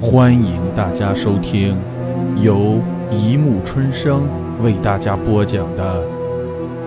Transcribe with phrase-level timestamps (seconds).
[0.00, 1.76] 欢迎大家收听
[2.40, 4.28] 由一木春生
[4.62, 6.06] 为大家播讲的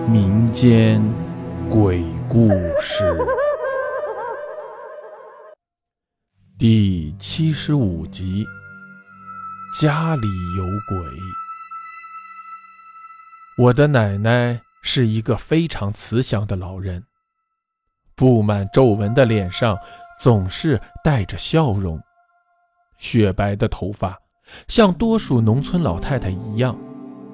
[0.08, 1.02] 民间
[1.68, 2.48] 鬼故
[2.80, 3.14] 事
[6.58, 8.46] 第七十五集：
[9.78, 10.26] 家里
[10.56, 10.98] 有鬼。
[13.58, 17.04] 我的奶奶是一个非常慈祥的老人，
[18.16, 19.78] 布满皱纹的脸上
[20.18, 22.00] 总是带着笑容。
[23.02, 24.16] 雪白的头发，
[24.68, 26.78] 像多数农村老太太一样，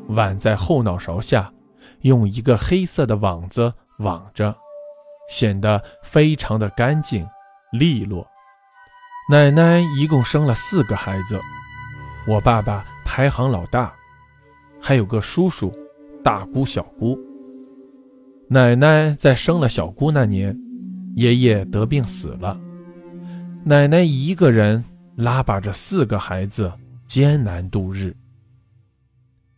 [0.08, 1.52] 挽在后脑勺下，
[2.00, 4.56] 用一个黑色的网子网着，
[5.28, 7.24] 显得非常的干净
[7.70, 8.26] 利落。
[9.30, 11.38] 奶奶一共生了四个孩子，
[12.26, 13.92] 我爸爸排行老大，
[14.80, 15.70] 还有个叔叔、
[16.24, 17.16] 大姑、小姑。
[18.48, 20.58] 奶奶在生了小姑那年，
[21.14, 22.58] 爷爷得病死了，
[23.64, 24.82] 奶奶一个人。
[25.18, 26.72] 拉拔着四个孩子
[27.04, 28.16] 艰难度日，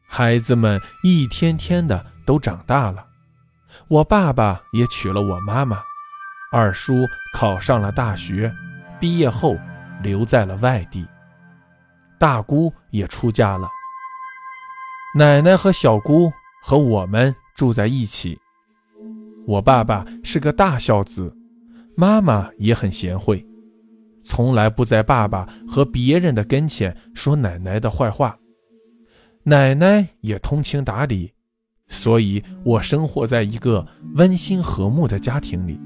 [0.08, 3.06] 孩子们一天天的都长大了，
[3.86, 5.82] 我爸爸也娶了我妈妈，
[6.50, 8.50] 二叔考上了大学，
[8.98, 9.54] 毕业后
[10.02, 11.06] 留在了外地，
[12.18, 13.68] 大姑也出嫁了，
[15.14, 18.40] 奶奶和小姑和我们住在一起，
[19.46, 21.36] 我爸爸是个大孝子，
[21.94, 23.46] 妈妈也很贤惠。
[24.30, 28.38] 从来不在爸爸和别人的跟前说奶奶的坏话，
[29.42, 31.32] 奶奶也通情达理，
[31.88, 35.80] 所以我生活在一个温馨和睦的家庭里。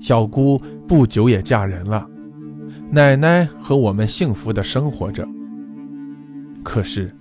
[0.00, 0.58] 小姑
[0.88, 2.08] 不久也嫁人了，
[2.90, 5.28] 奶奶和我们幸福的生活着。
[6.64, 7.14] 可是，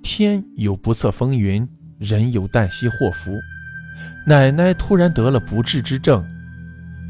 [0.00, 3.30] 天有不测风云，人有旦夕祸福，
[4.26, 6.26] 奶奶突然得了不治之症，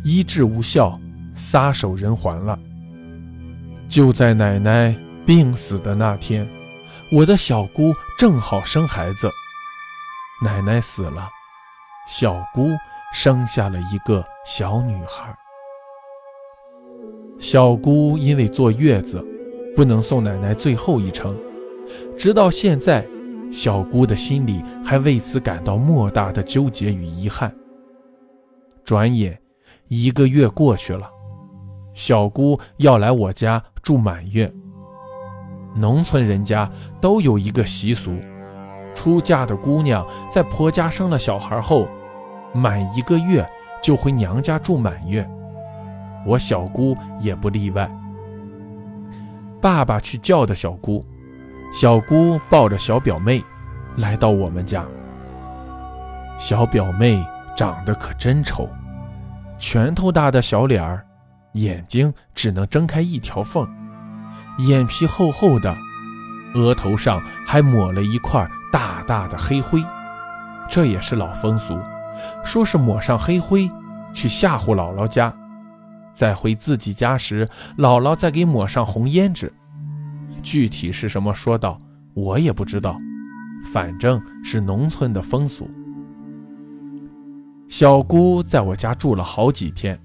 [0.03, 1.01] 医治无效。
[1.37, 2.59] 撒手人寰了。
[3.89, 4.93] 就在奶奶
[5.25, 6.49] 病死的那天，
[7.13, 9.31] 我的小姑正好生孩子。
[10.43, 11.29] 奶奶死了，
[12.09, 12.71] 小姑
[13.13, 15.33] 生下了一个小女孩。
[17.39, 19.25] 小姑因为坐月子，
[19.77, 21.37] 不能送奶奶最后一程，
[22.19, 23.07] 直到现在，
[23.53, 27.55] 小姑的心里还为此感到莫大的纠结与遗憾。
[28.85, 29.41] 转眼，
[29.89, 31.11] 一个月过去了。
[31.97, 34.53] 小姑要来我家住满月。
[35.75, 36.71] 农村人家
[37.01, 38.15] 都有一个习俗，
[38.95, 41.89] 出嫁的姑娘在婆家生了小孩后，
[42.53, 43.45] 满一个月
[43.83, 45.27] 就回娘家住满月。
[46.27, 47.91] 我小姑也不例外。
[49.63, 51.03] 爸爸去叫的小姑，
[51.73, 53.43] 小姑抱着小表妹
[53.97, 54.85] 来到我们家。
[56.39, 57.25] 小表妹
[57.57, 58.69] 长得可真丑，
[59.57, 61.06] 拳头大的小脸儿。
[61.57, 63.67] 眼睛只能睁开一条缝，
[64.59, 65.77] 眼皮厚厚的，
[66.55, 69.83] 额头上还抹了一块大大的黑灰，
[70.69, 71.79] 这也是老风俗，
[72.45, 73.69] 说是抹上黑灰
[74.13, 75.35] 去吓唬姥姥家，
[76.15, 79.53] 再回自己家时，姥姥再给抹上红胭脂。
[80.43, 81.81] 具体是什么说道，
[82.15, 82.99] 我也不知道，
[83.73, 85.69] 反正是农村的风俗。
[87.69, 89.99] 小姑在我家住了好几天。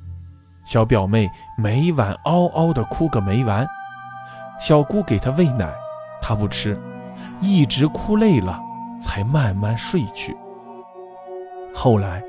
[0.64, 3.68] 小表妹每晚嗷嗷的哭个没完，
[4.60, 5.74] 小姑给她喂奶，
[6.22, 6.80] 她不吃，
[7.42, 8.60] 一直哭累了
[9.02, 10.36] 才慢慢睡去。
[11.74, 12.24] 后来，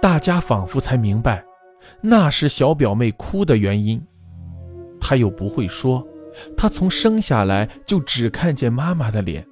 [0.00, 1.44] 大家仿佛才明白，
[2.00, 4.02] 那是小表妹哭的原因。
[5.00, 6.06] 她又不会说，
[6.56, 9.46] 她从生下来就只看见妈妈的脸，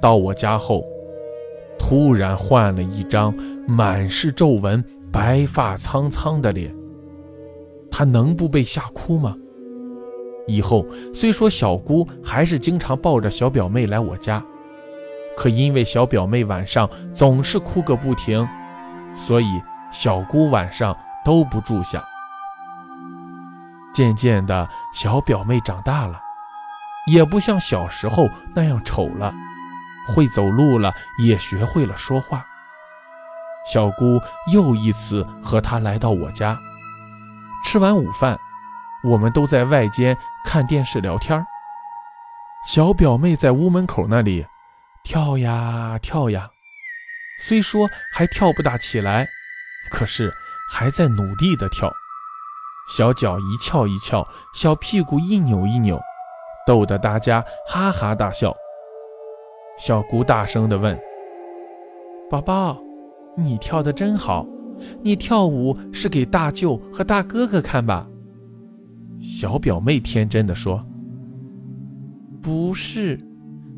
[0.00, 0.84] 到我家后，
[1.78, 3.34] 突然换了一张
[3.66, 6.72] 满是皱纹、白发苍苍的脸。
[7.92, 9.36] 他能不被吓哭吗？
[10.48, 14.42] 以后虽说小姑还是经常抱着小表妹来我家，
[15.36, 18.48] 可因为小表妹晚上总是哭个不停，
[19.14, 22.02] 所以小姑晚上都不住下。
[23.94, 26.18] 渐渐的，小表妹长大了，
[27.06, 29.32] 也不像小时候那样丑了，
[30.08, 30.92] 会走路了，
[31.24, 32.44] 也学会了说话。
[33.72, 34.20] 小姑
[34.52, 36.58] 又一次和她来到我家。
[37.64, 38.38] 吃完午饭，
[39.02, 41.42] 我们都在外间看电视聊天
[42.66, 44.46] 小表妹在屋门口那里
[45.02, 46.50] 跳呀跳呀，
[47.40, 49.28] 虽说还跳不大起来，
[49.90, 50.32] 可是
[50.70, 51.92] 还在努力的跳。
[52.88, 56.00] 小脚一翘一翘，小屁股一扭一扭，
[56.66, 58.54] 逗得大家哈哈大笑。
[59.78, 61.00] 小姑大声地问
[62.30, 62.76] ：“宝宝，
[63.36, 64.46] 你跳得真好。”
[65.02, 68.08] 你跳舞是给大舅和大哥哥看吧？
[69.20, 70.84] 小表妹天真的说
[72.42, 73.20] ：“不是，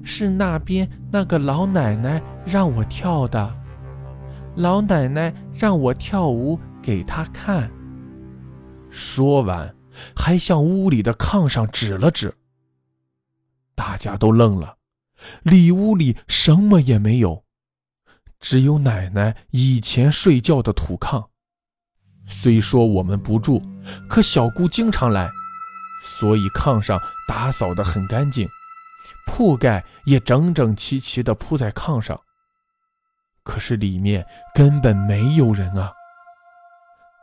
[0.02, 3.54] 是那边那个老奶奶让我跳的。
[4.56, 7.70] 老奶奶让我跳舞给她看。”
[8.88, 9.74] 说完，
[10.16, 12.34] 还向屋里的炕上指了指。
[13.74, 14.76] 大家都愣了，
[15.42, 17.43] 里屋里什么也没有，
[18.44, 21.24] 只有奶奶以前睡觉的土炕。
[22.26, 23.62] 虽说我们不住，
[24.06, 25.30] 可小姑经常来，
[26.18, 28.46] 所以炕上打扫得很干净，
[29.26, 32.20] 铺盖也整整齐齐地铺在炕上。
[33.44, 34.22] 可是里面
[34.54, 35.90] 根本没有人啊！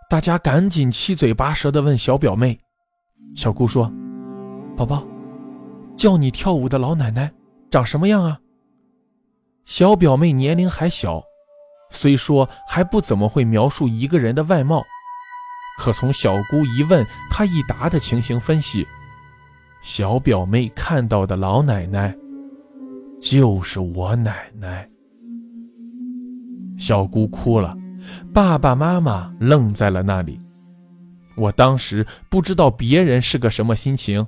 [0.09, 2.59] 大家赶紧七嘴八舌地问小表妹。
[3.35, 3.93] 小姑说
[4.75, 5.05] ：“宝宝，
[5.95, 7.31] 叫你跳舞的老奶奶
[7.69, 8.39] 长什么样啊？”
[9.65, 11.23] 小表妹年龄还小。
[11.93, 14.81] 虽说还不怎么会描述一个人的外貌，
[15.77, 18.87] 可从小姑一问她一答的情形分析，
[19.81, 22.15] 小表妹看到的老奶奶
[23.19, 24.89] 就是我奶奶。
[26.77, 27.75] 小姑哭了，
[28.33, 30.39] 爸爸妈妈愣在了那里。
[31.35, 34.25] 我当时不知道别人是个什么心情，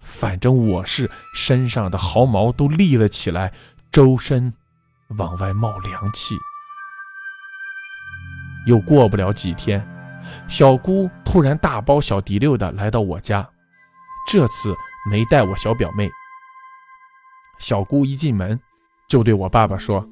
[0.00, 3.52] 反正我是身上的毫毛都立了起来，
[3.90, 4.50] 周身
[5.16, 6.36] 往外冒凉气。
[8.66, 9.84] 又过不了几天，
[10.46, 13.48] 小姑突然大包小提溜的来到我家，
[14.30, 14.72] 这次
[15.10, 16.08] 没带我小表妹。
[17.58, 18.58] 小姑一进门，
[19.08, 20.08] 就对我爸爸说：“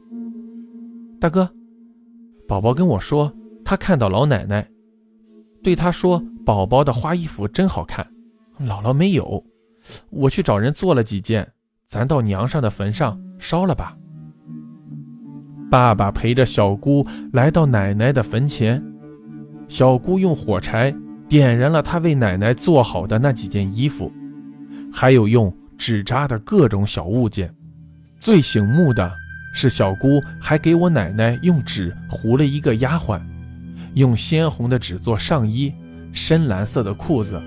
[1.20, 1.48] 大哥，
[2.48, 3.32] 宝宝跟我说，
[3.64, 4.68] 他看到老奶奶，
[5.62, 8.04] 对他说宝宝的花衣服真好看，
[8.60, 9.44] 姥姥没有，
[10.10, 11.52] 我去找人做了几件，
[11.88, 13.96] 咱到娘上的坟上烧了吧。”
[15.70, 18.84] 爸爸陪着小姑来到奶奶的坟前，
[19.68, 20.92] 小姑用火柴
[21.28, 24.12] 点燃了她为奶奶做好的那几件衣服，
[24.92, 27.54] 还有用纸扎的各种小物件。
[28.18, 29.12] 最醒目的
[29.54, 33.20] 是，小姑还给我奶奶用纸糊了一个丫鬟，
[33.94, 35.72] 用鲜红的纸做上衣，
[36.12, 37.40] 深蓝色的裤子，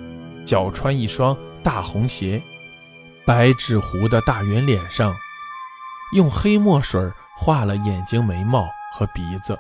[0.45, 2.41] 脚穿一双大红鞋，
[3.25, 5.13] 白纸糊的大圆脸上，
[6.15, 7.01] 用黑墨水。
[7.37, 9.57] 画了眼睛、眉毛和鼻子，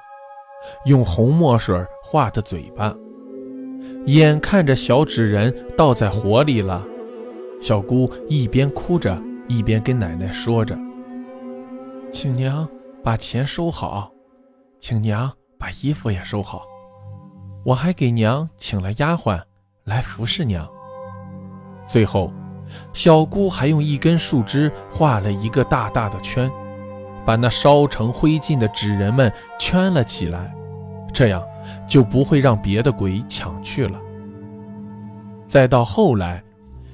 [0.85, 2.93] 用红墨水画的嘴巴。
[4.05, 6.85] 眼看着小纸人倒在火里了，
[7.61, 10.77] 小姑一边哭着，一边跟奶奶说着
[12.11, 12.67] ：“请娘
[13.03, 14.11] 把钱收好，
[14.79, 16.63] 请娘把衣服也收好。
[17.65, 19.41] 我还给娘请了丫鬟
[19.83, 20.67] 来服侍娘。”
[21.85, 22.31] 最后，
[22.93, 26.49] 小姑还用一根树枝画了一个大大的圈。
[27.25, 30.53] 把那烧成灰烬的纸人们圈了起来，
[31.13, 31.41] 这样
[31.87, 33.99] 就不会让别的鬼抢去了。
[35.47, 36.43] 再到后来，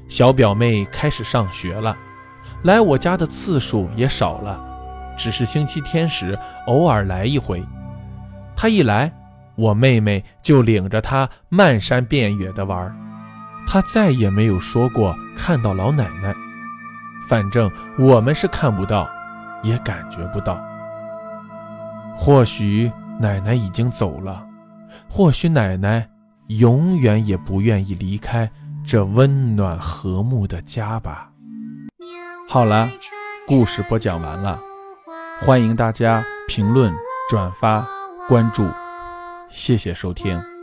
[0.07, 1.95] 小表妹开始上学了，
[2.63, 4.59] 来我家的次数也少了，
[5.17, 6.37] 只是星期天时
[6.67, 7.63] 偶尔来一回。
[8.55, 9.11] 她一来，
[9.55, 12.93] 我妹妹就领着她漫山遍野的玩。
[13.65, 16.33] 她再也没有说过看到老奶奶，
[17.27, 19.07] 反正我们是看不到。
[19.63, 20.59] 也感觉不到。
[22.15, 24.45] 或许奶奶已经走了，
[25.09, 26.09] 或许奶奶
[26.47, 28.49] 永远也不愿意离开
[28.85, 31.29] 这温暖和睦的家吧。
[32.49, 32.89] 好了，
[33.47, 34.59] 故事播讲完了，
[35.41, 36.91] 欢迎大家评论、
[37.29, 37.87] 转发、
[38.27, 38.67] 关注，
[39.49, 40.58] 谢谢收听。